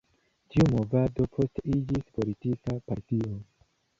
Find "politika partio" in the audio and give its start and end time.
2.17-3.37